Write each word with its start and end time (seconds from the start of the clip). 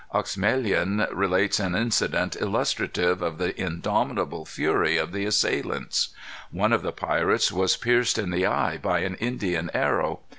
Oexemelin 0.15 1.05
relates 1.13 1.59
an 1.59 1.75
incident 1.75 2.35
illustrative 2.39 3.21
of 3.21 3.37
the 3.37 3.53
indomitable 3.61 4.45
fury 4.45 4.97
of 4.97 5.11
the 5.11 5.27
assailants. 5.27 6.07
One 6.49 6.73
of 6.73 6.81
the 6.81 6.91
pirates 6.91 7.51
was 7.51 7.77
pierced 7.77 8.17
in 8.17 8.31
the 8.31 8.47
eye 8.47 8.79
by 8.81 9.01
an 9.01 9.13
Indian 9.17 9.69
arrow. 9.75 10.21